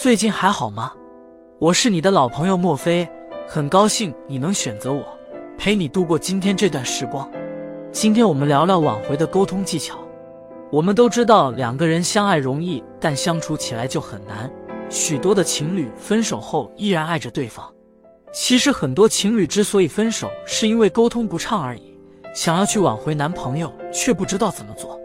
[0.00, 0.92] 最近还好吗？
[1.58, 3.08] 我是你的老朋友莫非，
[3.48, 5.04] 很高兴你能选择我，
[5.58, 7.28] 陪你度过今天这段时光。
[7.90, 9.98] 今天我们聊聊挽回的沟通技巧。
[10.70, 14.48] 我们都知道，两个人相爱容易，但相处起来就很难。
[14.88, 17.68] 许多的情侣分手后依然爱着对方。
[18.32, 21.98] 其实很多情侣之所以分手，是因为沟通不畅而已。
[22.32, 24.96] 想要去挽回男朋友，却不知道怎么做。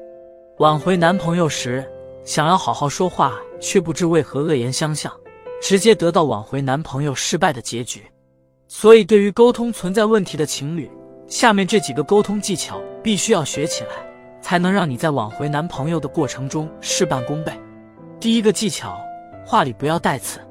[0.60, 1.84] 挽回男朋友时，
[2.24, 5.12] 想要好好说话，却不知为何恶言相向。
[5.62, 8.04] 直接得到挽回男朋友失败的结局，
[8.68, 10.92] 所以对于沟通存在问题的情侣，
[11.26, 13.92] 下面这几个沟通技巧必须要学起来，
[14.42, 17.54] 才能让你在挽回男朋友的过程中事半功倍。
[18.20, 19.00] 第一个技巧，
[19.46, 20.42] 话里不要带刺。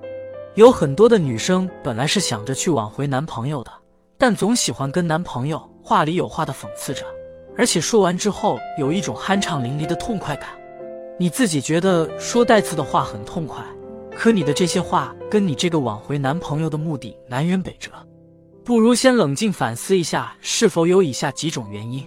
[0.55, 3.71] 有很多的女生本来是想着去挽回男朋友的，
[4.17, 7.05] 但总喜欢跟男朋友话里有话的讽刺着，
[7.55, 10.49] 而且说完之后有一种酣畅淋漓的痛快感。
[11.23, 13.63] 你自己觉得说带刺的话很痛快。
[14.11, 17.93] 可你的这些话跟你这个挽回男朋友的目的南辕北辙，
[18.65, 22.05] 不如先冷静反思一下，是否有以下几种原因：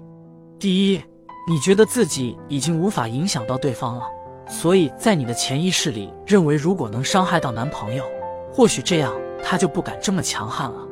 [0.60, 1.02] 第一，
[1.48, 4.04] 你觉得自己已经无法影响到对方了，
[4.50, 8.04] 所以在你的潜意识里认为，如果能伤害到男朋友，
[8.52, 10.86] 或许这样他就不敢这么强悍了；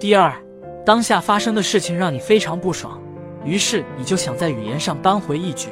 [0.00, 0.34] 第二，
[0.84, 3.00] 当下发生的事情让你非常不爽，
[3.44, 5.68] 于是你就想在语言上扳回一局；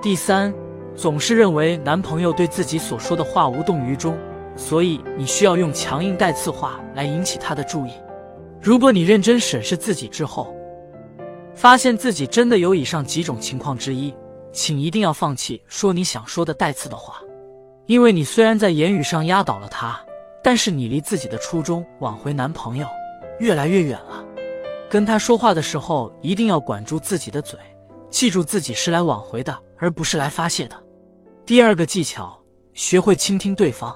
[0.00, 0.50] 第三。
[1.00, 4.18] 总是认为男朋友对自己所说的话无动于衷，
[4.54, 7.92] 所以你需要用强硬带刺话来引起他的注意。
[8.60, 10.54] 如果你认真审视自己之后，
[11.54, 14.14] 发现自己真的有以上几种情况之一，
[14.52, 17.14] 请一定要放弃说你想说的带刺的话，
[17.86, 19.98] 因为你虽然在言语上压倒了他，
[20.44, 22.86] 但是你离自己的初衷挽回男朋友
[23.38, 24.22] 越来越远了。
[24.90, 27.58] 跟他说话的时候，一定要管住自己的嘴。
[28.10, 30.76] 记住自己是来挽回的，而不是来发泄的。
[31.50, 32.40] 第二个技巧，
[32.74, 33.92] 学会倾听对方。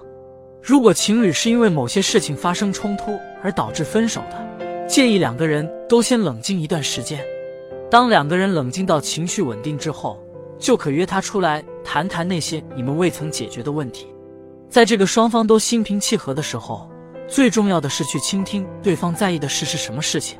[0.60, 7.24] 如果情侣是因为某些事情发生冲突而导致分手的，建议两个人都先冷静一段时间。
[7.88, 10.20] 当两个人冷静到情绪稳定之后，
[10.58, 14.08] 就可约他出来谈谈那些你们未曾解决的问题。
[14.68, 16.90] 在这个双方都心平气和的时候，
[17.28, 20.36] 最重要的是去倾听对方在意的事是什么事情。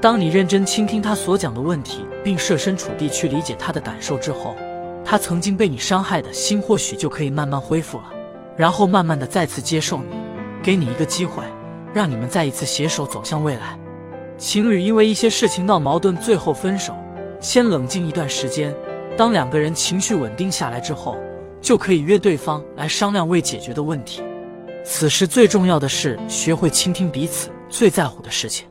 [0.00, 4.56] 当你认真倾听他所讲的问题，并设身处地去理解他的感受之后，
[5.10, 8.04] 他曾经被你伤害的心或许就可以慢慢恢复了，
[8.56, 10.04] 然后慢慢的再次接受你，
[10.62, 11.42] 给你一个机会，
[11.92, 13.76] 让你们再一次携手走向未来。
[14.38, 16.94] 情侣因为一些事情闹矛盾，最后分手，
[17.40, 18.72] 先冷静一段时间，
[19.16, 21.16] 当两个人情绪稳定下来之后，
[21.60, 24.22] 就可以约对方来商量未解决的问题。
[24.84, 28.64] 此时最重要的是学会倾听彼此最在乎的事情。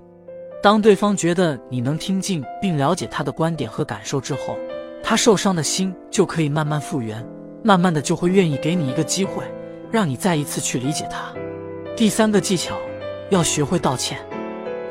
[0.64, 4.58] 当对方觉得你能听进并了解他的观点和感受之后，
[5.04, 7.26] 他受伤的心就可以慢慢复原，
[7.64, 9.44] 慢慢的就会愿意给你一个机会，
[9.92, 11.34] 让你再一次去理解他。
[11.96, 12.78] 第三个技巧，
[13.30, 14.20] 要学会道歉。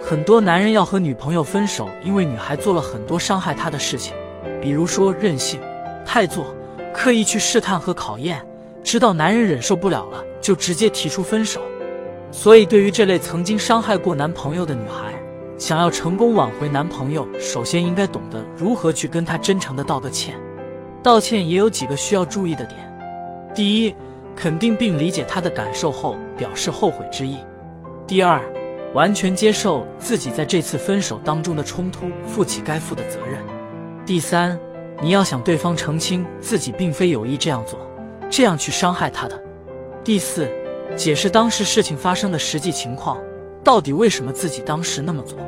[0.00, 4.14] 很多男人要和女朋友分手，因为女孩做了很多伤害他的事情，
[4.60, 5.60] 比如说任性、
[6.04, 6.54] 太作、
[6.92, 8.44] 刻意去试探和考验，
[8.82, 11.60] 直到男人忍受不了了，就直接提出分手。
[12.30, 15.17] 所以，对于这类曾经伤害过男朋友的女孩，
[15.58, 20.38] 想要成功挽回男朋友，首先应该懂得如何去跟他真诚的道个歉。
[21.02, 22.78] 道歉也有几个需要注意的点：
[23.52, 23.94] 第一，
[24.36, 27.38] 肯定并理解他的感受后表示后悔之意；
[28.06, 28.40] 第二，
[28.94, 33.40] 完全接受自己在这次分手当中的冲突，负起该负的责任；
[34.06, 34.56] 第三，
[35.02, 37.80] 你要想对方澄清自己并非有意这样做，
[38.30, 39.34] 这样去伤害他的；
[40.04, 40.48] 第四，
[40.94, 43.18] 解释当时事情发生的实际情况。
[43.68, 45.38] 到底为什么自己当时那么做？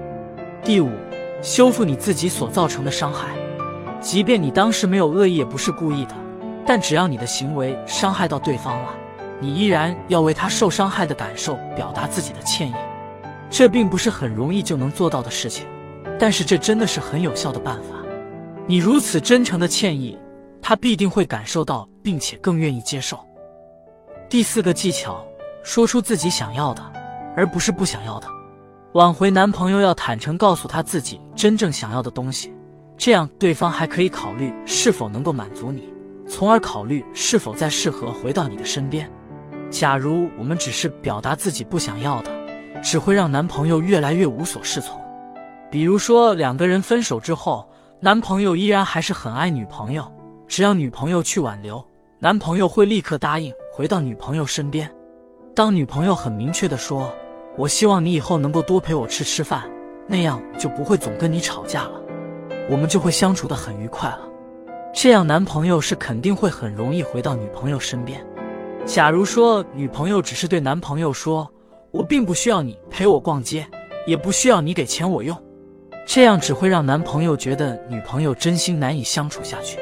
[0.63, 0.91] 第五，
[1.41, 3.29] 修复你自己所造成的伤害，
[3.99, 6.15] 即便你当时没有恶意，也不是故意的，
[6.67, 8.91] 但只要你的行为伤害到对方了，
[9.41, 12.75] 你依然要为他受伤害的感受表达自己的歉意。
[13.49, 15.67] 这并不是很容易就能做到的事情，
[16.19, 17.97] 但是这真的是很有效的办法。
[18.67, 20.19] 你如此真诚的歉意，
[20.61, 23.19] 他必定会感受到，并且更愿意接受。
[24.29, 25.25] 第四个技巧，
[25.63, 27.00] 说出自己想要的。
[27.37, 28.27] 而不是不想要的。
[28.95, 32.53] 挽回男朋友要坦诚告诉他自己真正想要的东西，
[32.97, 35.93] 这样对方还可以考虑是否能够满足你，
[36.29, 39.11] 从而考虑是否再适合回到你的身边。
[39.71, 42.31] 假如我们只是表达自己不想要的，
[42.83, 45.01] 只会让男朋友越来越无所适从。
[45.71, 47.65] 比如说，两个人分手之后，
[48.01, 50.05] 男朋友依然还是很爱女朋友，
[50.49, 51.81] 只要女朋友去挽留，
[52.19, 54.91] 男朋友会立刻答应回到女朋友身边。
[55.55, 57.13] 当女朋友很明确的说
[57.61, 59.71] ：“我希望你以后能够多陪我吃吃饭，
[60.07, 62.01] 那样就不会总跟你吵架了，
[62.71, 64.21] 我们就会相处的很愉快了。”
[64.95, 68.27] 这样男朋友是肯定会很容易回到女朋友身边。
[68.87, 71.47] 假如说女朋友只是对男朋友说
[71.93, 73.67] ：“我并不需要你陪我逛街，
[74.07, 75.37] 也不需要你给钱我用。”
[76.09, 79.79] 这样只会让男朋友觉得女朋友真心难以相处下去，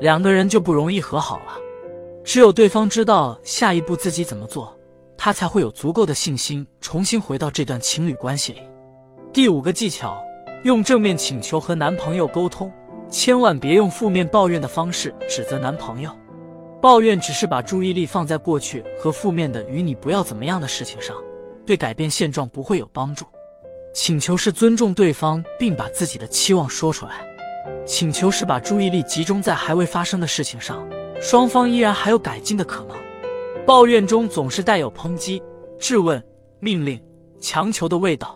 [0.00, 1.58] 两个人就不容易和好了。
[2.22, 4.72] 只有对方知道下一步自己怎么做，
[5.18, 8.60] 他才会有足够的信心重新回到这段情侣关系里。
[9.32, 10.16] 第五个技巧，
[10.62, 12.72] 用正面请求和男朋友沟通，
[13.10, 16.10] 千万别用负面抱怨的方式指责男朋友。
[16.80, 21.16] 抱怨只是把注意力放在过去和负面的与你不要怎么样的事情上，
[21.66, 23.26] 对改变现状不会有帮助。
[23.92, 27.26] 请求是尊重对方，并把自己的期望说出来。
[27.84, 30.88] 请求是把注意力集中在还未发生的事情上，
[31.20, 32.96] 双方依然还有改进的可能。
[33.68, 35.42] 抱怨中总是带有抨击、
[35.78, 36.24] 质问、
[36.58, 36.98] 命令、
[37.38, 38.34] 强求的味道。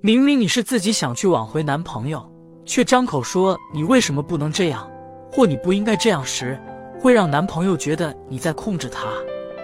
[0.00, 2.26] 明明你是自己想去挽回男朋友，
[2.64, 4.90] 却张口说你为什么不能这样，
[5.30, 6.58] 或你不应该这样时，
[6.98, 9.08] 会让男朋友觉得你在控制他。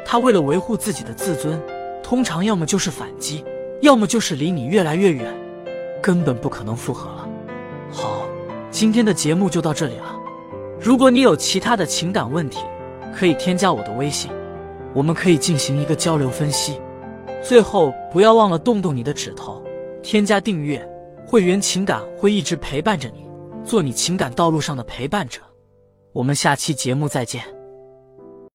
[0.04, 1.58] 他为了维护自己的自尊，
[2.02, 3.42] 通常要么就是反击。
[3.80, 5.34] 要么就是离你越来越远，
[6.02, 7.26] 根本不可能复合了。
[7.90, 8.26] 好，
[8.70, 10.14] 今天的节目就到这里了。
[10.78, 12.58] 如果你有其他的情感问题，
[13.16, 14.30] 可以添加我的微信，
[14.98, 16.80] 我们可以进行一个交流分析。
[17.40, 19.62] 最后，不要忘了动动你的指头，
[20.02, 20.84] 添加订阅
[21.24, 23.24] 会员，情感会一直陪伴着你，
[23.64, 25.40] 做你情感道路上的陪伴者。
[26.12, 27.57] 我们下期节目再见。